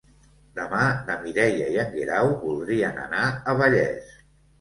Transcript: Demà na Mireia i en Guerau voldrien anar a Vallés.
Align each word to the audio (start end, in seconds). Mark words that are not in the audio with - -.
Demà 0.59 0.77
na 1.09 1.17
Mireia 1.25 1.67
i 1.73 1.77
en 1.83 1.91
Guerau 1.97 2.29
voldrien 2.45 2.97
anar 3.03 3.21
a 3.31 3.55
Vallés. 3.61 4.09